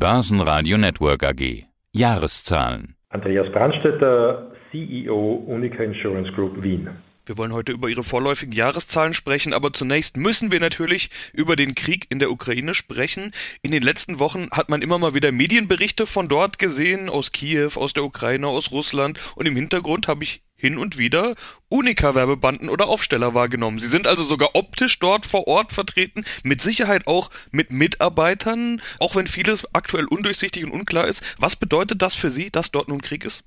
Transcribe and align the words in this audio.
Börsenradio 0.00 0.78
Network 0.78 1.22
AG. 1.22 1.66
Jahreszahlen. 1.94 2.94
Andreas 3.10 3.52
Brandstetter, 3.52 4.50
CEO 4.70 5.44
Unica 5.46 5.82
Insurance 5.82 6.32
Group 6.32 6.62
Wien. 6.62 6.88
Wir 7.26 7.36
wollen 7.36 7.52
heute 7.52 7.72
über 7.72 7.86
Ihre 7.86 8.02
vorläufigen 8.02 8.54
Jahreszahlen 8.54 9.12
sprechen, 9.12 9.52
aber 9.52 9.74
zunächst 9.74 10.16
müssen 10.16 10.50
wir 10.50 10.58
natürlich 10.58 11.10
über 11.34 11.54
den 11.54 11.74
Krieg 11.74 12.06
in 12.08 12.18
der 12.18 12.30
Ukraine 12.30 12.74
sprechen. 12.74 13.32
In 13.60 13.72
den 13.72 13.82
letzten 13.82 14.18
Wochen 14.18 14.48
hat 14.52 14.70
man 14.70 14.80
immer 14.80 14.98
mal 14.98 15.12
wieder 15.12 15.32
Medienberichte 15.32 16.06
von 16.06 16.28
dort 16.28 16.58
gesehen, 16.58 17.10
aus 17.10 17.30
Kiew, 17.30 17.72
aus 17.74 17.92
der 17.92 18.04
Ukraine, 18.04 18.46
aus 18.46 18.72
Russland 18.72 19.20
und 19.36 19.44
im 19.44 19.54
Hintergrund 19.54 20.08
habe 20.08 20.24
ich 20.24 20.42
hin 20.60 20.78
und 20.78 20.98
wieder 20.98 21.34
Unica-Werbebanden 21.68 22.68
oder 22.68 22.88
Aufsteller 22.88 23.34
wahrgenommen. 23.34 23.78
Sie 23.78 23.88
sind 23.88 24.06
also 24.06 24.22
sogar 24.22 24.50
optisch 24.54 24.98
dort 24.98 25.26
vor 25.26 25.48
Ort 25.48 25.72
vertreten, 25.72 26.24
mit 26.44 26.60
Sicherheit 26.60 27.06
auch 27.06 27.30
mit 27.50 27.72
Mitarbeitern, 27.72 28.80
auch 28.98 29.16
wenn 29.16 29.26
vieles 29.26 29.66
aktuell 29.74 30.04
undurchsichtig 30.04 30.64
und 30.64 30.72
unklar 30.72 31.06
ist. 31.06 31.24
Was 31.40 31.56
bedeutet 31.56 32.02
das 32.02 32.14
für 32.14 32.30
Sie, 32.30 32.50
dass 32.50 32.70
dort 32.70 32.88
nun 32.88 33.00
Krieg 33.02 33.24
ist? 33.24 33.44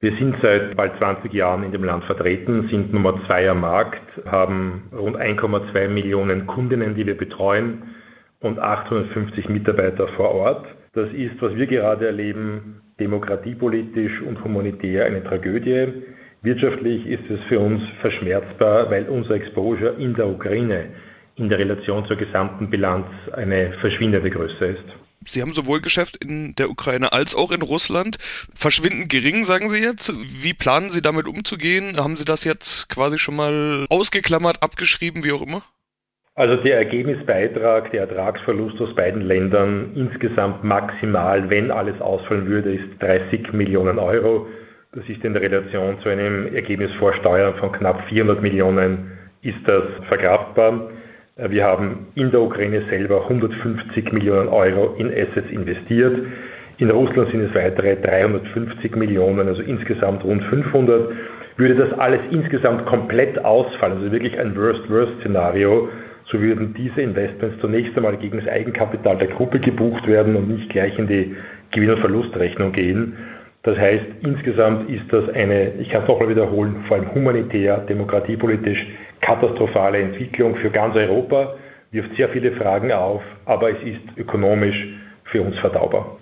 Wir 0.00 0.16
sind 0.18 0.36
seit 0.42 0.76
bald 0.76 0.98
20 0.98 1.32
Jahren 1.32 1.62
in 1.62 1.72
dem 1.72 1.82
Land 1.82 2.04
vertreten, 2.04 2.68
sind 2.70 2.92
Nummer 2.92 3.24
zwei 3.26 3.48
am 3.48 3.60
Markt, 3.60 4.02
haben 4.26 4.90
rund 4.92 5.16
1,2 5.16 5.88
Millionen 5.88 6.46
Kundinnen, 6.46 6.94
die 6.94 7.06
wir 7.06 7.16
betreuen 7.16 7.94
und 8.40 8.58
850 8.58 9.48
Mitarbeiter 9.48 10.08
vor 10.08 10.30
Ort. 10.32 10.66
Das 10.94 11.12
ist, 11.12 11.40
was 11.40 11.54
wir 11.56 11.66
gerade 11.66 12.06
erleben, 12.06 12.80
demokratiepolitisch 13.00 14.20
und 14.22 14.42
humanitär 14.44 15.06
eine 15.06 15.24
Tragödie. 15.24 15.88
Wirtschaftlich 16.42 17.06
ist 17.06 17.28
es 17.30 17.40
für 17.48 17.58
uns 17.58 17.82
verschmerzbar, 18.00 18.90
weil 18.90 19.08
unser 19.08 19.34
Exposure 19.34 19.94
in 19.98 20.14
der 20.14 20.28
Ukraine 20.28 20.90
in 21.36 21.48
der 21.48 21.58
Relation 21.58 22.06
zur 22.06 22.16
gesamten 22.16 22.70
Bilanz 22.70 23.06
eine 23.32 23.72
verschwindende 23.80 24.30
Größe 24.30 24.66
ist. 24.66 24.84
Sie 25.26 25.40
haben 25.40 25.54
sowohl 25.54 25.80
Geschäft 25.80 26.16
in 26.16 26.54
der 26.54 26.70
Ukraine 26.70 27.12
als 27.12 27.34
auch 27.34 27.50
in 27.50 27.62
Russland. 27.62 28.18
Verschwindend 28.54 29.08
gering, 29.08 29.44
sagen 29.44 29.70
Sie 29.70 29.80
jetzt. 29.80 30.12
Wie 30.42 30.54
planen 30.54 30.90
Sie 30.90 31.02
damit 31.02 31.26
umzugehen? 31.26 31.96
Haben 31.96 32.16
Sie 32.16 32.26
das 32.26 32.44
jetzt 32.44 32.88
quasi 32.88 33.18
schon 33.18 33.34
mal 33.34 33.86
ausgeklammert, 33.88 34.62
abgeschrieben, 34.62 35.24
wie 35.24 35.32
auch 35.32 35.42
immer? 35.42 35.62
Also 36.36 36.56
der 36.56 36.78
Ergebnisbeitrag, 36.78 37.92
der 37.92 38.08
Ertragsverlust 38.08 38.80
aus 38.80 38.92
beiden 38.96 39.22
Ländern 39.22 39.92
insgesamt 39.94 40.64
maximal, 40.64 41.48
wenn 41.48 41.70
alles 41.70 42.00
ausfallen 42.00 42.48
würde, 42.48 42.74
ist 42.74 43.00
30 43.00 43.52
Millionen 43.52 44.00
Euro. 44.00 44.48
Das 44.94 45.08
ist 45.08 45.24
in 45.24 45.32
der 45.32 45.42
Relation 45.42 45.96
zu 46.00 46.08
einem 46.08 46.52
Ergebnis 46.52 46.90
vor 46.98 47.14
Steuern 47.14 47.54
von 47.54 47.70
knapp 47.70 48.02
400 48.08 48.42
Millionen, 48.42 49.12
ist 49.42 49.60
das 49.66 49.84
verkraftbar. 50.08 50.90
Wir 51.36 51.64
haben 51.64 52.08
in 52.16 52.32
der 52.32 52.40
Ukraine 52.40 52.82
selber 52.90 53.22
150 53.22 54.12
Millionen 54.12 54.48
Euro 54.48 54.96
in 54.98 55.12
Assets 55.12 55.50
investiert. 55.50 56.18
In 56.78 56.90
Russland 56.90 57.30
sind 57.30 57.42
es 57.42 57.54
weitere 57.54 57.94
350 57.94 58.96
Millionen, 58.96 59.46
also 59.46 59.62
insgesamt 59.62 60.24
rund 60.24 60.42
500. 60.44 61.12
Würde 61.58 61.76
das 61.76 61.96
alles 61.96 62.20
insgesamt 62.32 62.86
komplett 62.86 63.44
ausfallen, 63.44 63.98
also 63.98 64.10
wirklich 64.10 64.36
ein 64.36 64.56
Worst-Worst-Szenario, 64.56 65.88
so 66.26 66.40
würden 66.40 66.74
diese 66.74 67.02
Investments 67.02 67.60
zunächst 67.60 67.96
einmal 67.96 68.16
gegen 68.16 68.38
das 68.38 68.48
Eigenkapital 68.48 69.18
der 69.18 69.28
Gruppe 69.28 69.60
gebucht 69.60 70.06
werden 70.06 70.36
und 70.36 70.48
nicht 70.48 70.70
gleich 70.70 70.98
in 70.98 71.06
die 71.06 71.36
Gewinn- 71.70 71.90
und 71.90 72.00
Verlustrechnung 72.00 72.72
gehen. 72.72 73.16
Das 73.62 73.78
heißt, 73.78 74.04
insgesamt 74.20 74.90
ist 74.90 75.10
das 75.10 75.28
eine, 75.30 75.72
ich 75.80 75.88
kann 75.88 76.02
es 76.02 76.08
nochmal 76.08 76.28
wiederholen, 76.28 76.84
vor 76.86 76.98
allem 76.98 77.14
humanitär, 77.14 77.78
demokratiepolitisch 77.78 78.86
katastrophale 79.20 79.98
Entwicklung 79.98 80.56
für 80.56 80.70
ganz 80.70 80.94
Europa, 80.96 81.54
wirft 81.90 82.14
sehr 82.16 82.28
viele 82.28 82.52
Fragen 82.52 82.92
auf, 82.92 83.22
aber 83.46 83.70
es 83.70 83.82
ist 83.82 84.18
ökonomisch 84.18 84.76
für 85.24 85.40
uns 85.40 85.58
verdaubar. 85.58 86.18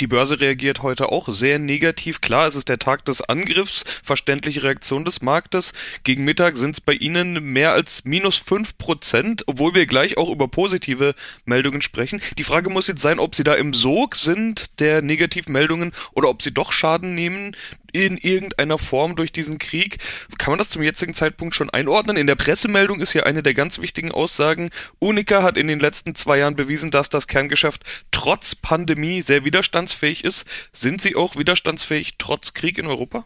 Die 0.00 0.06
Börse 0.06 0.40
reagiert 0.40 0.82
heute 0.82 1.12
auch 1.12 1.28
sehr 1.28 1.58
negativ. 1.58 2.22
Klar, 2.22 2.46
es 2.46 2.56
ist 2.56 2.70
der 2.70 2.78
Tag 2.78 3.04
des 3.04 3.20
Angriffs, 3.20 3.84
verständliche 4.02 4.62
Reaktion 4.62 5.04
des 5.04 5.20
Marktes. 5.20 5.74
Gegen 6.04 6.24
Mittag 6.24 6.56
sind 6.56 6.70
es 6.70 6.80
bei 6.80 6.94
Ihnen 6.94 7.52
mehr 7.52 7.72
als 7.72 8.06
minus 8.06 8.38
fünf 8.38 8.78
Prozent, 8.78 9.44
obwohl 9.46 9.74
wir 9.74 9.84
gleich 9.84 10.16
auch 10.16 10.30
über 10.30 10.48
positive 10.48 11.14
Meldungen 11.44 11.82
sprechen. 11.82 12.22
Die 12.38 12.44
Frage 12.44 12.70
muss 12.70 12.86
jetzt 12.86 13.02
sein, 13.02 13.18
ob 13.18 13.34
Sie 13.34 13.44
da 13.44 13.52
im 13.52 13.74
Sog 13.74 14.16
sind 14.16 14.80
der 14.80 15.02
Negativmeldungen 15.02 15.92
oder 16.12 16.30
ob 16.30 16.40
Sie 16.40 16.54
doch 16.54 16.72
Schaden 16.72 17.14
nehmen 17.14 17.54
in 17.92 18.16
irgendeiner 18.16 18.78
Form 18.78 19.16
durch 19.16 19.32
diesen 19.32 19.58
Krieg. 19.58 19.98
Kann 20.38 20.52
man 20.52 20.58
das 20.58 20.70
zum 20.70 20.82
jetzigen 20.82 21.14
Zeitpunkt 21.14 21.54
schon 21.54 21.70
einordnen? 21.70 22.16
In 22.16 22.26
der 22.26 22.34
Pressemeldung 22.34 23.00
ist 23.00 23.14
ja 23.14 23.24
eine 23.24 23.42
der 23.42 23.54
ganz 23.54 23.80
wichtigen 23.80 24.12
Aussagen. 24.12 24.70
Unica 24.98 25.42
hat 25.42 25.56
in 25.56 25.68
den 25.68 25.80
letzten 25.80 26.14
zwei 26.14 26.38
Jahren 26.38 26.56
bewiesen, 26.56 26.90
dass 26.90 27.08
das 27.08 27.26
Kerngeschäft 27.26 27.82
trotz 28.10 28.54
Pandemie 28.54 29.22
sehr 29.22 29.44
widerstandsfähig 29.44 30.24
ist. 30.24 30.46
Sind 30.72 31.00
sie 31.00 31.16
auch 31.16 31.36
widerstandsfähig 31.36 32.14
trotz 32.18 32.54
Krieg 32.54 32.78
in 32.78 32.86
Europa? 32.86 33.24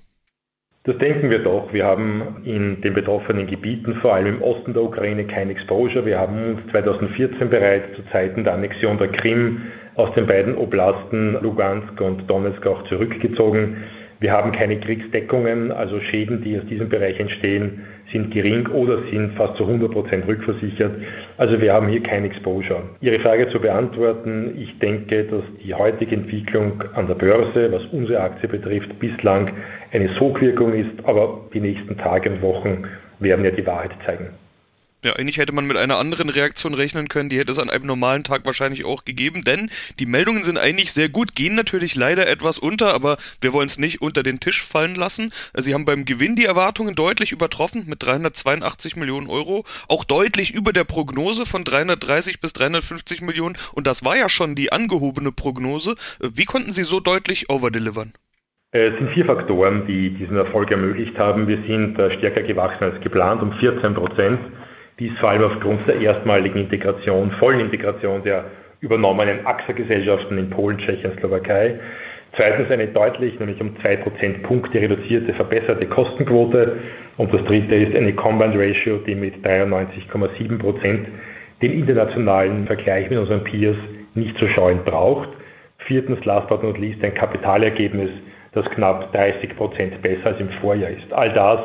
Das 0.87 0.99
denken 0.99 1.31
wir 1.31 1.39
doch. 1.39 1.73
Wir 1.73 1.87
haben 1.87 2.43
in 2.45 2.83
den 2.83 2.93
betroffenen 2.93 3.47
Gebieten, 3.47 3.95
vor 4.03 4.15
allem 4.15 4.37
im 4.37 4.43
Osten 4.43 4.75
der 4.75 4.83
Ukraine, 4.83 5.25
kein 5.25 5.49
Exposure. 5.49 6.05
Wir 6.05 6.19
haben 6.19 6.57
uns 6.57 6.71
2014 6.73 7.49
bereits 7.49 7.97
zu 7.97 8.03
Zeiten 8.13 8.45
der 8.45 8.53
Annexion 8.53 8.99
der 8.99 9.09
Krim 9.09 9.63
aus 9.95 10.15
den 10.15 10.27
beiden 10.27 10.59
Oblasten 10.59 11.39
Lugansk 11.41 11.99
und 12.03 12.29
Donetsk 12.29 12.67
auch 12.67 12.87
zurückgezogen. 12.89 13.79
Wir 14.25 14.33
haben 14.33 14.53
keine 14.53 14.81
Kriegsdeckungen, 14.81 15.71
also 15.71 16.01
Schäden, 16.01 16.43
die 16.43 16.57
aus 16.57 16.65
diesem 16.65 16.89
Bereich 16.89 17.21
entstehen, 17.21 17.85
sind 18.11 18.31
gering 18.31 18.67
oder 18.69 19.03
sind 19.11 19.35
fast 19.35 19.59
zu 19.59 19.65
100 19.65 19.93
Prozent 19.93 20.27
rückversichert. 20.27 20.93
Also 21.37 21.61
wir 21.61 21.75
haben 21.75 21.89
hier 21.89 22.03
kein 22.03 22.25
Exposure. 22.25 22.85
Ihre 23.03 23.21
Frage 23.21 23.51
zu 23.51 23.61
beantworten, 23.61 24.55
ich 24.57 24.79
denke, 24.79 25.25
dass 25.25 25.43
die 25.63 25.75
heutige 25.75 26.17
Entwicklung 26.17 26.83
an 26.95 27.07
der 27.07 27.17
Börse, 27.17 27.71
was 27.71 27.85
unsere 27.93 28.21
Aktie 28.21 28.49
betrifft, 28.49 28.99
bislang 28.99 29.51
eine 29.93 30.09
Sogwirkung 30.15 30.73
ist, 30.73 31.05
aber 31.05 31.43
die 31.53 31.61
nächsten 31.61 31.99
Tage 31.99 32.31
und 32.31 32.41
Wochen 32.41 32.85
werden 33.19 33.45
ja 33.45 33.51
die 33.51 33.67
Wahrheit 33.67 33.91
zeigen. 34.07 34.29
Ja, 35.05 35.13
eigentlich 35.13 35.37
hätte 35.37 35.53
man 35.53 35.67
mit 35.67 35.77
einer 35.77 35.99
anderen 35.99 36.31
Reaktion 36.31 36.73
rechnen 36.73 37.09
können, 37.09 37.29
die 37.29 37.39
hätte 37.39 37.53
es 37.53 37.59
an 37.59 37.69
einem 37.69 37.85
normalen 37.85 38.25
Tag 38.25 38.47
wahrscheinlich 38.47 38.87
auch 38.87 39.05
gegeben, 39.05 39.43
denn 39.43 39.69
die 39.99 40.07
Meldungen 40.07 40.45
sind 40.45 40.57
eigentlich 40.57 40.95
sehr 40.95 41.11
gut, 41.11 41.35
gehen 41.35 41.55
natürlich 41.55 41.95
leider 41.95 42.27
etwas 42.27 42.59
unter, 42.59 42.95
aber 42.95 43.19
wir 43.43 43.53
wollen 43.53 43.67
es 43.67 43.79
nicht 43.79 44.01
unter 44.01 44.23
den 44.23 44.41
Tisch 44.41 44.63
fallen 44.63 44.95
lassen. 44.95 45.31
Sie 45.53 45.75
haben 45.75 45.85
beim 45.85 46.07
Gewinn 46.07 46.37
die 46.37 46.47
Erwartungen 46.47 46.95
deutlich 46.95 47.33
übertroffen 47.33 47.85
mit 47.87 48.03
382 48.03 48.97
Millionen 48.97 49.29
Euro, 49.29 49.67
auch 49.89 50.05
deutlich 50.05 50.55
über 50.55 50.73
der 50.73 50.85
Prognose 50.85 51.45
von 51.45 51.65
330 51.65 52.41
bis 52.41 52.55
350 52.55 53.21
Millionen 53.21 53.59
und 53.75 53.87
das 53.87 54.07
war 54.07 54.17
ja 54.17 54.31
schon 54.31 54.55
die 54.55 54.73
angehobene 54.73 55.33
Prognose. 55.33 55.97
Wie 56.19 56.47
konnten 56.47 56.73
Sie 56.73 56.83
so 56.83 56.99
deutlich 57.01 57.51
overdelivern? 57.51 58.15
Es 58.71 58.97
sind 58.97 59.11
vier 59.11 59.27
Faktoren, 59.27 59.87
die 59.87 60.11
diesen 60.15 60.39
Erfolg 60.39 60.71
ermöglicht 60.71 61.19
haben. 61.19 61.47
Wir 61.47 61.59
sind 61.69 61.99
äh, 61.99 62.17
stärker 62.17 62.43
gewachsen 62.43 62.85
als 62.85 63.01
geplant, 63.03 63.43
um 63.43 63.53
14 63.53 63.95
Prozent. 63.95 64.41
Dies 65.01 65.13
vor 65.19 65.31
allem 65.31 65.43
aufgrund 65.43 65.89
der 65.89 66.01
erstmaligen 66.01 66.61
Integration, 66.61 67.33
vollen 67.33 67.61
Integration 67.61 68.23
der 68.23 68.45
übernommenen 68.81 69.45
AXA-Gesellschaften 69.45 70.39
in 70.39 70.51
Polen, 70.51 70.79
Tschechien, 70.79 71.13
Slowakei. 71.19 71.81
Zweitens 72.37 72.71
eine 72.71 72.87
deutlich, 72.89 73.39
nämlich 73.41 73.61
um 73.61 73.77
zwei 73.81 73.97
Prozentpunkte 73.97 74.81
reduzierte, 74.81 75.33
verbesserte 75.35 75.87
Kostenquote. 75.87 76.77
Und 77.17 77.33
das 77.33 77.45
dritte 77.45 77.75
ist 77.75 77.97
eine 77.97 78.13
Combined 78.13 78.57
Ratio, 78.57 78.99
die 78.99 79.15
mit 79.15 79.45
93,7 79.45 80.59
Prozent 80.59 81.09
den 81.63 81.73
internationalen 81.73 82.67
Vergleich 82.67 83.09
mit 83.11 83.19
unseren 83.19 83.43
Peers 83.43 83.77
nicht 84.15 84.37
zu 84.39 84.47
scheuen 84.49 84.85
braucht. 84.85 85.29
Viertens, 85.87 86.25
last 86.25 86.49
but 86.49 86.63
not 86.63 86.79
least, 86.79 87.03
ein 87.03 87.15
Kapitalergebnis, 87.15 88.11
das 88.53 88.65
knapp 88.71 89.13
30 89.13 89.57
Prozent 89.57 90.03
besser 90.03 90.27
als 90.27 90.41
im 90.41 90.51
Vorjahr 90.61 90.91
ist. 90.91 91.13
All 91.13 91.33
das 91.33 91.61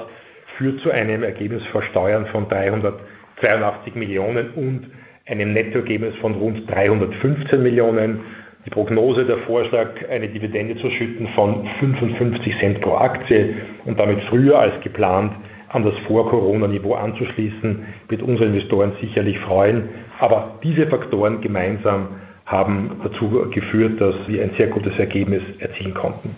führt 0.58 0.82
zu 0.82 0.92
einem 0.92 1.24
Ergebnis 1.24 1.64
vor 1.72 1.84
Steuern 1.84 2.26
von 2.28 2.48
300 2.50 3.00
82 3.42 3.96
Millionen 3.96 4.52
und 4.52 4.88
einem 5.26 5.54
Nettoergebnis 5.54 6.16
von 6.18 6.34
rund 6.34 6.70
315 6.70 7.62
Millionen. 7.62 8.22
Die 8.66 8.70
Prognose, 8.70 9.26
der 9.26 9.38
Vorschlag, 9.40 9.90
eine 10.10 10.28
Dividende 10.28 10.76
zu 10.78 10.90
schütten 10.92 11.28
von 11.30 11.68
55 11.80 12.58
Cent 12.60 12.82
pro 12.82 12.96
Aktie 12.96 13.56
und 13.86 14.00
damit 14.00 14.22
früher 14.24 14.60
als 14.60 14.80
geplant 14.82 15.34
an 15.70 15.84
das 15.84 15.94
Vor-Corona-Niveau 16.08 16.96
anzuschließen, 16.96 17.86
wird 18.10 18.22
unsere 18.22 18.50
Investoren 18.50 18.92
sicherlich 19.00 19.40
freuen. 19.40 19.90
Aber 20.20 20.60
diese 20.64 20.88
Faktoren 20.88 21.42
gemeinsam 21.42 22.10
haben 22.46 23.00
dazu 23.04 23.48
geführt, 23.52 24.02
dass 24.02 24.16
wir 24.28 24.44
ein 24.44 24.52
sehr 24.58 24.68
gutes 24.68 24.98
Ergebnis 24.98 25.44
erzielen 25.60 25.94
konnten. 25.94 26.36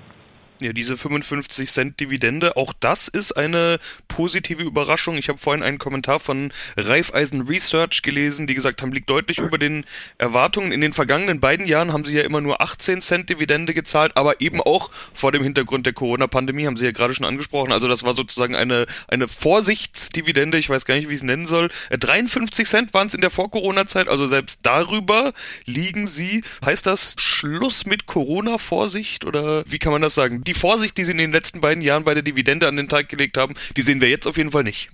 Ja, 0.62 0.74
diese 0.74 0.96
55 0.96 1.72
Cent 1.72 2.00
Dividende, 2.00 2.56
auch 2.56 2.72
das 2.80 3.08
ist 3.08 3.32
eine 3.32 3.80
positive 4.08 4.62
Überraschung. 4.62 5.18
Ich 5.18 5.28
habe 5.28 5.40
vorhin 5.40 5.64
einen 5.64 5.80
Kommentar 5.80 6.20
von 6.20 6.54
Raiffeisen 6.78 7.42
Research 7.48 8.04
gelesen, 8.04 8.46
die 8.46 8.54
gesagt 8.54 8.84
haben, 8.84 8.92
liegt 8.92 9.10
deutlich 9.10 9.40
über 9.40 9.58
den 9.58 9.86
Erwartungen. 10.20 10.72
In 10.72 10.82
den 10.82 10.94
vergangenen 10.94 11.40
beiden 11.40 11.66
Jahren 11.66 11.92
haben 11.92 12.06
sie 12.06 12.16
ja 12.16 12.22
immer 12.22 12.42
nur 12.42 12.62
18 12.62 13.02
Cent 13.02 13.30
Dividende 13.32 13.74
gezahlt, 13.74 14.12
aber 14.16 14.40
eben 14.40 14.62
auch 14.62 14.92
vor 15.16 15.32
dem 15.32 15.42
Hintergrund 15.42 15.88
der 15.88 15.94
Corona-Pandemie, 15.94 16.68
haben 16.68 16.78
Sie 16.78 16.86
ja 16.86 16.92
gerade 16.92 17.16
schon 17.16 17.26
angesprochen. 17.26 17.72
Also 17.72 17.88
das 17.88 18.04
war 18.04 18.16
sozusagen 18.16 18.56
eine, 18.56 18.86
eine 19.08 19.28
Vorsichtsdividende, 19.28 20.60
ich 20.60 20.70
weiß 20.70 20.86
gar 20.86 20.94
nicht, 20.94 21.10
wie 21.10 21.14
ich 21.14 21.22
es 21.22 21.24
nennen 21.24 21.48
soll. 21.48 21.70
53 21.90 22.60
äh, 22.60 22.70
Cent 22.70 22.94
waren 22.94 23.08
es 23.08 23.16
in 23.16 23.22
der 23.22 23.32
Vor-Corona-Zeit, 23.32 24.08
also 24.08 24.28
selbst 24.28 24.60
darüber 24.62 25.34
liegen 25.66 26.06
Sie. 26.06 26.44
Heißt 26.64 26.86
das 26.86 27.16
Schluss 27.18 27.88
mit 27.88 28.06
Corona-Vorsicht 28.06 29.26
oder 29.26 29.64
wie 29.66 29.80
kann 29.80 29.92
man 29.92 30.04
das 30.04 30.14
sagen? 30.14 30.44
Die 30.52 30.60
Vorsicht, 30.60 30.98
die 30.98 31.06
Sie 31.06 31.14
in 31.14 31.18
den 31.18 31.32
letzten 31.32 31.62
beiden 31.62 31.82
Jahren 31.82 32.04
bei 32.04 32.14
der 32.14 32.24
Dividende 32.24 32.68
an 32.68 32.76
den 32.76 32.90
Tag 32.90 33.08
gelegt 33.08 33.38
haben, 33.38 33.54
die 33.78 33.82
sehen 33.82 34.02
wir 34.02 34.10
jetzt 34.10 34.28
auf 34.28 34.36
jeden 34.36 34.52
Fall 34.52 34.66
nicht. 34.66 34.90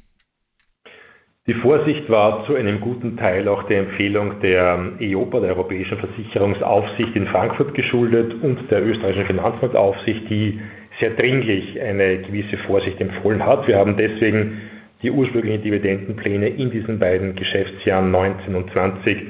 Die 1.47 1.55
Vorsicht 1.55 2.07
war 2.11 2.45
zu 2.45 2.53
einem 2.53 2.79
guten 2.79 3.17
Teil 3.17 3.47
auch 3.47 3.63
der 3.63 3.79
Empfehlung 3.79 4.39
der 4.41 4.93
EIOPA, 4.99 5.39
der 5.39 5.55
Europäischen 5.55 5.97
Versicherungsaufsicht 5.97 7.15
in 7.15 7.25
Frankfurt 7.25 7.73
geschuldet 7.73 8.35
und 8.43 8.69
der 8.69 8.85
österreichischen 8.85 9.25
Finanzmarktaufsicht, 9.25 10.29
die 10.29 10.59
sehr 10.99 11.09
dringlich 11.15 11.81
eine 11.81 12.19
gewisse 12.19 12.57
Vorsicht 12.57 13.01
empfohlen 13.01 13.43
hat. 13.43 13.67
Wir 13.67 13.77
haben 13.77 13.97
deswegen 13.97 14.61
die 15.01 15.09
ursprünglichen 15.09 15.63
Dividendenpläne 15.63 16.49
in 16.49 16.69
diesen 16.69 16.99
beiden 16.99 17.35
Geschäftsjahren 17.35 18.11
19 18.11 18.53
und 18.53 18.71
20 18.73 19.25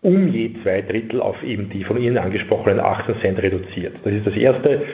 um 0.00 0.28
je 0.28 0.54
zwei 0.62 0.80
Drittel 0.80 1.20
auf 1.20 1.42
eben 1.42 1.68
die 1.68 1.84
von 1.84 2.00
Ihnen 2.00 2.16
angesprochenen 2.16 2.80
18 2.80 3.20
Cent 3.20 3.42
reduziert. 3.42 3.96
Das 4.04 4.14
ist 4.14 4.26
das 4.26 4.36
Erste. 4.36 4.86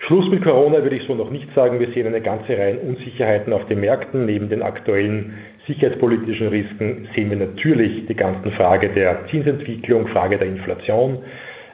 Schluss 0.00 0.28
mit 0.30 0.42
Corona 0.42 0.82
würde 0.82 0.96
ich 0.96 1.06
so 1.06 1.14
noch 1.14 1.30
nicht 1.30 1.48
sagen. 1.54 1.80
Wir 1.80 1.90
sehen 1.92 2.06
eine 2.06 2.20
ganze 2.20 2.56
Reihe 2.56 2.78
Unsicherheiten 2.78 3.52
auf 3.52 3.66
den 3.66 3.80
Märkten. 3.80 4.26
Neben 4.26 4.48
den 4.48 4.62
aktuellen 4.62 5.34
sicherheitspolitischen 5.66 6.48
Risiken 6.48 7.08
sehen 7.14 7.30
wir 7.30 7.36
natürlich 7.36 8.06
die 8.06 8.14
ganzen 8.14 8.52
Frage 8.52 8.88
der 8.88 9.26
Zinsentwicklung, 9.28 10.06
Frage 10.08 10.38
der 10.38 10.48
Inflation. 10.48 11.18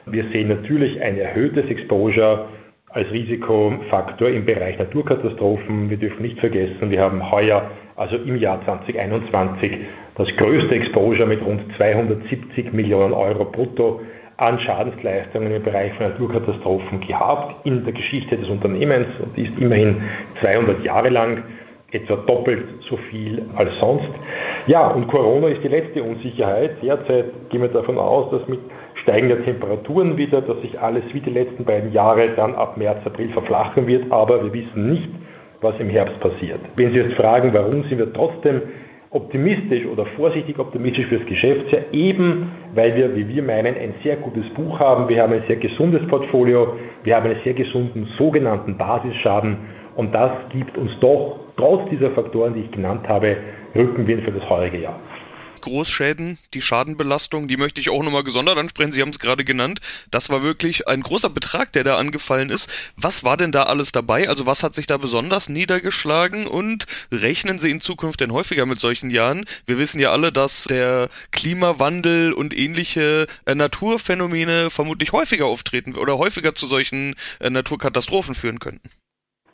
Wir 0.07 0.25
sehen 0.33 0.49
natürlich 0.49 1.01
ein 1.01 1.17
erhöhtes 1.17 1.69
Exposure 1.69 2.47
als 2.89 3.11
Risikofaktor 3.11 4.29
im 4.29 4.45
Bereich 4.45 4.77
Naturkatastrophen. 4.79 5.89
Wir 5.89 5.97
dürfen 5.97 6.21
nicht 6.21 6.39
vergessen, 6.39 6.91
wir 6.91 7.01
haben 7.01 7.31
heuer, 7.31 7.69
also 7.95 8.17
im 8.17 8.37
Jahr 8.37 8.63
2021, 8.65 9.77
das 10.15 10.27
größte 10.37 10.75
Exposure 10.75 11.27
mit 11.27 11.45
rund 11.45 11.61
270 11.77 12.73
Millionen 12.73 13.13
Euro 13.13 13.45
brutto 13.45 14.01
an 14.37 14.59
Schadensleistungen 14.59 15.51
im 15.51 15.63
Bereich 15.63 15.93
von 15.93 16.07
Naturkatastrophen 16.09 16.99
gehabt 17.01 17.65
in 17.65 17.83
der 17.85 17.93
Geschichte 17.93 18.37
des 18.37 18.49
Unternehmens 18.49 19.07
und 19.19 19.37
ist 19.37 19.57
immerhin 19.57 20.01
200 20.41 20.83
Jahre 20.83 21.09
lang 21.09 21.43
etwa 21.91 22.15
doppelt 22.15 22.65
so 22.89 22.97
viel 22.97 23.43
als 23.55 23.77
sonst. 23.79 24.09
Ja, 24.67 24.87
und 24.87 25.07
Corona 25.07 25.47
ist 25.47 25.63
die 25.63 25.69
letzte 25.69 26.03
Unsicherheit. 26.03 26.71
Derzeit 26.81 27.49
gehen 27.49 27.61
wir 27.61 27.69
davon 27.69 27.97
aus, 27.97 28.29
dass 28.31 28.47
mit 28.47 28.59
steigender 29.01 29.41
Temperaturen 29.43 30.17
wieder, 30.17 30.41
dass 30.41 30.59
sich 30.61 30.79
alles 30.79 31.03
wie 31.13 31.21
die 31.21 31.29
letzten 31.29 31.63
beiden 31.63 31.93
Jahre 31.93 32.29
dann 32.35 32.55
ab 32.55 32.75
März, 32.75 33.05
April 33.05 33.29
verflachen 33.29 33.87
wird, 33.87 34.11
aber 34.11 34.43
wir 34.43 34.51
wissen 34.51 34.91
nicht, 34.91 35.09
was 35.61 35.75
im 35.79 35.89
Herbst 35.89 36.19
passiert. 36.19 36.59
Wenn 36.75 36.91
Sie 36.91 36.97
jetzt 36.97 37.15
fragen, 37.15 37.53
warum 37.53 37.83
sind 37.83 37.99
wir 37.99 38.11
trotzdem 38.11 38.61
optimistisch 39.15 39.85
oder 39.85 40.05
vorsichtig 40.17 40.59
optimistisch 40.59 41.05
fürs 41.07 41.25
Geschäftsjahr, 41.25 41.83
eben 41.93 42.51
weil 42.73 42.95
wir, 42.95 43.15
wie 43.15 43.27
wir 43.27 43.41
meinen, 43.41 43.75
ein 43.77 43.93
sehr 44.03 44.17
gutes 44.17 44.47
Buch 44.49 44.77
haben. 44.79 45.07
Wir 45.07 45.23
haben 45.23 45.33
ein 45.33 45.43
sehr 45.47 45.55
gesundes 45.55 46.05
Portfolio, 46.07 46.75
wir 47.03 47.15
haben 47.15 47.25
einen 47.25 47.39
sehr 47.43 47.53
gesunden 47.53 48.07
sogenannten 48.17 48.77
Basisschaden 48.77 49.57
und 49.95 50.13
das 50.13 50.31
gibt 50.49 50.77
uns 50.77 50.91
doch, 50.99 51.39
trotz 51.55 51.89
dieser 51.89 52.11
Faktoren, 52.11 52.53
die 52.53 52.61
ich 52.61 52.71
genannt 52.71 53.07
habe, 53.07 53.37
Rückenwind 53.73 54.23
für 54.23 54.31
das 54.31 54.47
heurige 54.49 54.81
Jahr. 54.81 54.99
Großschäden, 55.61 56.37
die 56.53 56.61
Schadenbelastung, 56.61 57.47
die 57.47 57.57
möchte 57.57 57.81
ich 57.81 57.89
auch 57.89 58.03
nochmal 58.03 58.23
gesondert 58.23 58.57
ansprechen. 58.57 58.91
Sie 58.91 59.01
haben 59.01 59.09
es 59.09 59.19
gerade 59.19 59.43
genannt. 59.43 59.79
Das 60.11 60.29
war 60.29 60.43
wirklich 60.43 60.87
ein 60.87 61.01
großer 61.01 61.29
Betrag, 61.29 61.71
der 61.73 61.83
da 61.83 61.97
angefallen 61.97 62.49
ist. 62.49 62.69
Was 62.95 63.23
war 63.23 63.37
denn 63.37 63.51
da 63.51 63.63
alles 63.63 63.91
dabei? 63.91 64.29
Also 64.29 64.45
was 64.45 64.63
hat 64.63 64.75
sich 64.75 64.87
da 64.87 64.97
besonders 64.97 65.49
niedergeschlagen 65.49 66.47
und 66.47 66.85
rechnen 67.11 67.59
Sie 67.59 67.71
in 67.71 67.81
Zukunft 67.81 68.21
denn 68.21 68.33
häufiger 68.33 68.65
mit 68.65 68.79
solchen 68.79 69.09
Jahren? 69.09 69.45
Wir 69.65 69.77
wissen 69.77 69.99
ja 69.99 70.11
alle, 70.11 70.31
dass 70.31 70.65
der 70.65 71.09
Klimawandel 71.31 72.33
und 72.33 72.55
ähnliche 72.55 73.27
äh, 73.45 73.55
Naturphänomene 73.55 74.69
vermutlich 74.69 75.11
häufiger 75.11 75.45
auftreten 75.45 75.95
oder 75.95 76.17
häufiger 76.17 76.55
zu 76.55 76.67
solchen 76.67 77.15
äh, 77.39 77.49
Naturkatastrophen 77.49 78.35
führen 78.35 78.59
könnten. 78.59 78.89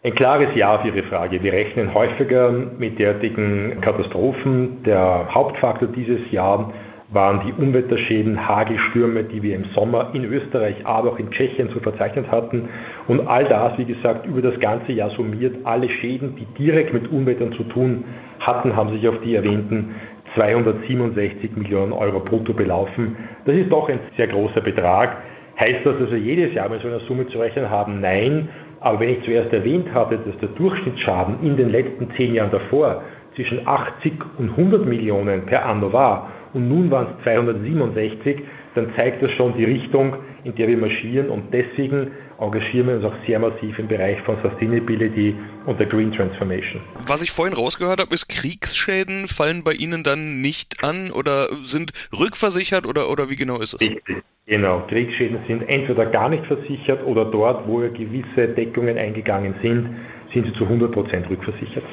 Ein 0.03 0.15
klares 0.15 0.48
Ja 0.56 0.74
auf 0.74 0.83
Ihre 0.83 1.03
Frage. 1.03 1.44
Wir 1.44 1.53
rechnen 1.53 1.94
häufiger 1.94 2.51
mit 2.51 2.98
derartigen 2.98 3.80
Katastrophen. 3.81 4.81
Der 4.83 5.27
Hauptfaktor 5.31 5.89
dieses 5.89 6.19
Jahr 6.31 6.74
waren 7.09 7.42
die 7.45 7.53
Unwetterschäden, 7.62 8.48
Hagelstürme, 8.48 9.25
die 9.25 9.44
wir 9.44 9.53
im 9.53 9.65
Sommer 9.75 10.09
in 10.13 10.25
Österreich, 10.25 10.75
aber 10.86 11.12
auch 11.12 11.19
in 11.19 11.30
Tschechien 11.30 11.69
zu 11.69 11.80
verzeichnen 11.81 12.31
hatten. 12.31 12.68
Und 13.07 13.27
all 13.27 13.45
das, 13.45 13.77
wie 13.77 13.86
gesagt, 13.86 14.25
über 14.25 14.42
das 14.42 14.59
ganze 14.59 14.92
Jahr 14.92 15.12
summiert, 15.12 15.57
alle 15.65 15.88
Schäden, 15.88 16.36
die 16.36 16.48
direkt 16.57 16.95
mit 16.95 17.07
Unwettern 17.12 17.53
zu 17.53 17.63
tun 17.65 18.03
hatten, 18.39 18.75
haben 18.75 18.92
sich 18.94 19.07
auf 19.07 19.21
die 19.24 19.36
erwähnten 19.36 19.94
267 20.33 21.56
Millionen 21.56 21.94
Euro 21.94 22.21
brutto 22.21 22.53
belaufen. 22.53 23.18
Das 23.45 23.53
ist 23.53 23.71
doch 23.71 23.88
ein 23.88 24.00
sehr 24.18 24.30
großer 24.30 24.62
Betrag. 24.62 25.18
Heißt 25.59 25.86
das, 25.86 26.00
dass 26.00 26.09
wir 26.09 26.18
jedes 26.18 26.56
Jahr 26.56 26.69
mit 26.69 26.81
so 26.81 26.88
einer 26.88 27.01
Summe 27.01 27.27
zu 27.27 27.38
rechnen 27.38 27.69
haben? 27.69 28.01
Nein. 28.01 28.50
Aber 28.81 29.00
wenn 29.00 29.10
ich 29.10 29.24
zuerst 29.24 29.54
erwähnt 29.54 29.94
habe, 29.94 30.18
dass 30.18 30.38
der 30.39 30.50
Durchschnittsschaden 30.50 31.38
in 31.44 31.56
den 31.56 31.69
letzten 31.69 32.10
zehn 32.18 32.33
Jahren 32.33 32.51
davor 32.51 33.04
zwischen 33.36 33.66
80 33.66 34.13
und 34.39 34.50
100 34.50 34.86
Millionen 34.86 35.45
per 35.45 35.66
anno 35.66 35.94
war 35.94 36.30
und 36.54 36.68
nun 36.68 36.92
waren 36.92 37.07
es 37.18 37.24
267, 37.24 38.42
dann 38.75 38.92
zeigt 38.95 39.22
das 39.22 39.31
schon 39.31 39.56
die 39.56 39.66
Richtung, 39.66 40.16
in 40.44 40.56
der 40.56 40.68
wir 40.68 40.78
marschieren 40.78 41.30
und 41.30 41.54
deswegen 41.54 42.12
engagieren 42.39 42.88
wir 42.88 42.95
uns 42.95 43.06
auch 43.06 43.13
sehr 43.28 43.39
massiv 43.39 43.78
im 43.78 43.88
Bereich 43.88 44.19
von 44.22 44.36
Sustainability 44.42 45.36
und 45.68 45.80
der 45.80 45.86
Green 45.86 46.12
Transformation. 46.12 46.81
Was 47.06 47.22
ich 47.22 47.31
vorhin 47.31 47.56
rausgehört 47.56 48.00
habe, 48.00 48.13
ist, 48.13 48.27
Kriegsschäden 48.27 49.27
fallen 49.27 49.63
bei 49.63 49.74
Ihnen 49.74 50.04
dann 50.04 50.42
nicht 50.42 50.84
an 50.84 51.12
oder 51.12 51.50
sind 51.62 51.92
rückversichert 52.18 52.88
oder, 52.88 53.10
oder 53.10 53.30
wie 53.30 53.36
genau 53.36 53.60
ist 53.60 53.75
es? 53.75 53.81
Richtig. 53.81 54.24
Genau, 54.51 54.86
Kriegsschäden 54.89 55.39
sind 55.48 55.62
entweder 55.69 56.07
gar 56.07 56.27
nicht 56.27 56.45
versichert 56.45 57.06
oder 57.06 57.24
dort, 57.24 57.65
wo 57.69 57.77
gewisse 57.77 58.50
Deckungen 58.50 58.98
eingegangen 58.98 59.56
sind, 59.63 59.95
sind 60.33 60.45
sie 60.45 60.51
zu 60.56 60.65
100% 60.65 61.30
rückversichert. 61.30 61.86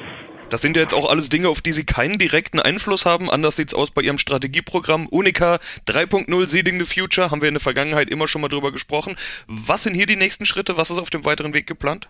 Das 0.49 0.61
sind 0.61 0.75
ja 0.75 0.81
jetzt 0.81 0.93
auch 0.93 1.09
alles 1.09 1.29
Dinge, 1.29 1.47
auf 1.47 1.61
die 1.61 1.71
Sie 1.71 1.85
keinen 1.85 2.17
direkten 2.17 2.59
Einfluss 2.59 3.05
haben. 3.05 3.29
Anders 3.29 3.55
sieht's 3.55 3.73
aus 3.73 3.91
bei 3.91 4.01
Ihrem 4.01 4.17
Strategieprogramm 4.17 5.07
Unica 5.07 5.59
3.0 5.87 6.47
Seeding 6.47 6.83
the 6.83 6.85
Future. 6.85 7.31
Haben 7.31 7.41
wir 7.41 7.47
in 7.47 7.53
der 7.53 7.61
Vergangenheit 7.61 8.09
immer 8.09 8.27
schon 8.27 8.41
mal 8.41 8.49
drüber 8.49 8.73
gesprochen. 8.73 9.15
Was 9.47 9.83
sind 9.83 9.93
hier 9.93 10.05
die 10.05 10.17
nächsten 10.17 10.45
Schritte? 10.45 10.75
Was 10.75 10.89
ist 10.89 10.99
auf 10.99 11.09
dem 11.09 11.23
weiteren 11.23 11.53
Weg 11.53 11.65
geplant? 11.65 12.09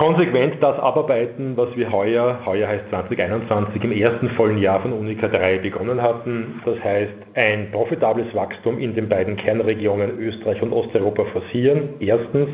Konsequent 0.00 0.62
das 0.62 0.78
abarbeiten, 0.78 1.58
was 1.58 1.76
wir 1.76 1.92
heuer, 1.92 2.38
heuer 2.46 2.68
heißt 2.68 2.88
2021, 2.88 3.84
im 3.84 3.92
ersten 3.92 4.30
vollen 4.30 4.56
Jahr 4.56 4.80
von 4.80 4.94
Unica 4.94 5.28
3 5.28 5.58
begonnen 5.58 6.00
hatten. 6.00 6.62
Das 6.64 6.82
heißt, 6.82 7.12
ein 7.34 7.70
profitables 7.70 8.34
Wachstum 8.34 8.78
in 8.78 8.94
den 8.94 9.10
beiden 9.10 9.36
Kernregionen 9.36 10.18
Österreich 10.18 10.62
und 10.62 10.72
Osteuropa 10.72 11.24
forcieren. 11.26 11.90
Erstens. 12.00 12.48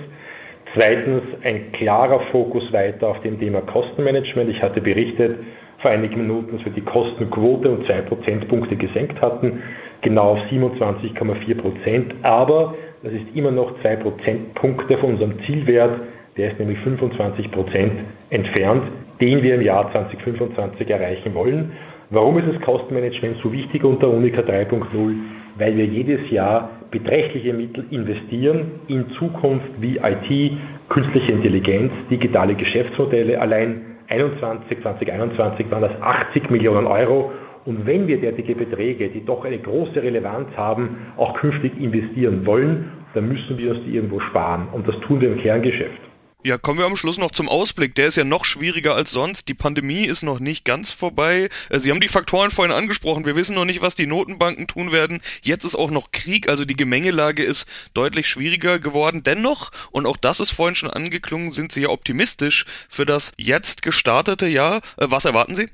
Zweitens, 0.75 1.23
ein 1.45 1.71
klarer 1.71 2.19
Fokus 2.33 2.71
weiter 2.73 3.07
auf 3.07 3.21
dem 3.21 3.39
Thema 3.39 3.61
Kostenmanagement. 3.61 4.51
Ich 4.51 4.61
hatte 4.61 4.81
berichtet 4.81 5.39
vor 5.79 5.93
einigen 5.93 6.23
Minuten, 6.23 6.57
dass 6.57 6.65
wir 6.65 6.73
die 6.73 6.81
Kostenquote 6.81 7.71
um 7.71 7.87
zwei 7.87 8.01
Prozentpunkte 8.01 8.75
gesenkt 8.75 9.23
hatten, 9.23 9.63
genau 10.01 10.33
auf 10.33 10.41
27,4 10.51 11.55
Prozent. 11.55 12.15
Aber 12.23 12.75
das 13.05 13.13
ist 13.13 13.27
immer 13.35 13.53
noch 13.53 13.81
zwei 13.83 13.95
Prozentpunkte 13.95 14.99
von 14.99 15.11
unserem 15.11 15.39
Zielwert 15.47 16.01
der 16.37 16.53
ist 16.53 16.59
nämlich 16.59 16.79
25 16.81 17.51
Prozent 17.51 17.93
entfernt, 18.31 18.83
den 19.21 19.43
wir 19.43 19.55
im 19.55 19.63
Jahr 19.63 19.91
2025 19.93 20.89
erreichen 20.91 21.35
wollen. 21.35 21.73
Warum 22.11 22.39
ist 22.39 22.49
das 22.49 22.61
Kostenmanagement 22.63 23.39
so 23.43 23.53
wichtig 23.53 23.83
unter 23.83 24.09
Unica 24.09 24.43
3.0? 24.43 25.15
Weil 25.59 25.77
wir 25.77 25.87
jedes 25.87 26.31
Jahr 26.31 26.71
beträchtliche 26.91 27.53
Mittel 27.53 27.85
investieren 27.91 28.81
in 28.89 29.11
Zukunft 29.19 29.69
wie 29.81 29.97
IT, 29.97 30.53
künstliche 30.89 31.33
Intelligenz, 31.33 31.91
digitale 32.11 32.55
Geschäftsmodelle. 32.55 33.41
Allein 33.41 33.97
21, 34.09 34.83
2021 34.83 35.71
waren 35.71 35.83
das 35.83 36.01
80 36.01 36.51
Millionen 36.51 36.87
Euro. 36.87 37.33
Und 37.65 37.85
wenn 37.87 38.07
wir 38.07 38.21
derartige 38.21 38.55
Beträge, 38.55 39.09
die 39.09 39.25
doch 39.25 39.45
eine 39.45 39.59
große 39.59 40.01
Relevanz 40.01 40.49
haben, 40.57 40.99
auch 41.17 41.35
künftig 41.35 41.73
investieren 41.81 42.47
wollen, 42.47 42.93
dann 43.15 43.27
müssen 43.29 43.59
wir 43.59 43.73
uns 43.73 43.81
die 43.85 43.97
irgendwo 43.97 44.21
sparen. 44.21 44.69
Und 44.73 44.87
das 44.87 44.95
tun 45.01 45.21
wir 45.21 45.33
im 45.33 45.39
Kerngeschäft. 45.39 46.06
Ja, 46.47 46.59
kommen 46.59 46.79
wir 46.79 46.87
am 46.87 46.97
Schluss 46.97 47.19
noch 47.19 47.33
zum 47.33 47.49
Ausblick. 47.49 47.97
Der 47.97 48.07
ist 48.07 48.17
ja 48.17 48.23
noch 48.23 48.45
schwieriger 48.45 48.95
als 48.95 49.11
sonst. 49.11 49.49
Die 49.49 49.55
Pandemie 49.55 50.05
ist 50.05 50.23
noch 50.23 50.39
nicht 50.39 50.65
ganz 50.65 50.93
vorbei. 50.93 51.49
Äh, 51.71 51.81
Sie 51.81 51.91
haben 51.91 52.01
die 52.01 52.07
Faktoren 52.07 52.53
vorhin 52.53 52.73
angesprochen. 52.73 53.27
Wir 53.27 53.35
wissen 53.35 53.57
noch 53.57 53.65
nicht, 53.65 53.83
was 53.83 53.97
die 53.97 54.07
Notenbanken 54.07 54.69
tun 54.69 54.93
werden. 54.93 55.23
Jetzt 55.43 55.65
ist 55.65 55.75
auch 55.75 55.91
noch 55.91 56.13
Krieg, 56.13 56.49
also 56.49 56.65
die 56.65 56.77
Gemengelage 56.77 57.43
ist 57.43 57.67
deutlich 57.95 58.29
schwieriger 58.29 58.79
geworden. 58.79 59.25
Dennoch, 59.25 59.73
und 59.91 60.07
auch 60.07 60.17
das 60.17 60.39
ist 60.39 60.53
vorhin 60.53 60.77
schon 60.77 60.89
angeklungen, 60.89 61.51
sind 61.51 61.73
Sie 61.73 61.81
ja 61.81 61.89
optimistisch 61.89 62.65
für 62.89 63.07
das 63.07 63.33
jetzt 63.37 63.83
gestartete 63.83 64.47
Jahr. 64.47 64.83
Äh, 64.99 65.07
was 65.09 65.25
erwarten 65.25 65.57
Sie? 65.57 65.69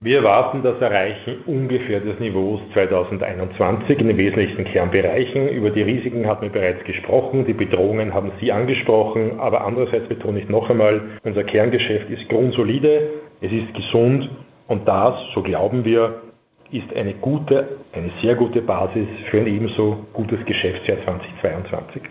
Wir 0.00 0.18
erwarten 0.18 0.62
das 0.62 0.80
Erreichen 0.80 1.42
ungefähr 1.46 1.98
des 1.98 2.20
Niveaus 2.20 2.60
2021 2.72 3.98
in 3.98 4.06
den 4.06 4.16
wesentlichsten 4.16 4.64
Kernbereichen. 4.64 5.48
Über 5.48 5.70
die 5.70 5.82
Risiken 5.82 6.24
hatten 6.28 6.42
wir 6.42 6.52
bereits 6.52 6.84
gesprochen, 6.84 7.44
die 7.44 7.52
Bedrohungen 7.52 8.14
haben 8.14 8.30
Sie 8.40 8.52
angesprochen, 8.52 9.40
aber 9.40 9.64
andererseits 9.64 10.08
betone 10.08 10.38
ich 10.38 10.48
noch 10.48 10.70
einmal, 10.70 11.18
unser 11.24 11.42
Kerngeschäft 11.42 12.08
ist 12.10 12.28
grundsolide, 12.28 13.10
es 13.40 13.50
ist 13.50 13.74
gesund 13.74 14.30
und 14.68 14.86
das, 14.86 15.16
so 15.34 15.42
glauben 15.42 15.84
wir, 15.84 16.22
ist 16.70 16.94
eine 16.94 17.14
gute, 17.14 17.78
eine 17.92 18.12
sehr 18.22 18.36
gute 18.36 18.62
Basis 18.62 19.08
für 19.32 19.38
ein 19.40 19.48
ebenso 19.48 20.06
gutes 20.12 20.38
Geschäftsjahr 20.46 20.98
2022. 21.06 22.02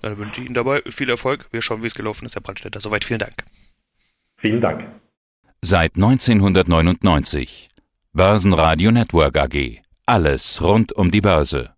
Dann 0.00 0.16
wünsche 0.16 0.40
ich 0.40 0.46
Ihnen 0.46 0.54
dabei 0.54 0.80
viel 0.88 1.10
Erfolg. 1.10 1.46
Wir 1.50 1.60
schauen, 1.60 1.82
wie 1.82 1.88
es 1.88 1.94
gelaufen 1.94 2.24
ist, 2.24 2.36
Herr 2.36 2.40
Brandstätter. 2.40 2.80
Soweit 2.80 3.04
vielen 3.04 3.20
Dank. 3.20 3.44
Vielen 4.38 4.62
Dank. 4.62 4.86
Seit 5.60 5.96
1999. 5.96 7.68
Börsenradio 8.12 8.92
Network 8.92 9.36
AG. 9.36 9.80
Alles 10.06 10.62
rund 10.62 10.92
um 10.92 11.10
die 11.10 11.20
Börse. 11.20 11.74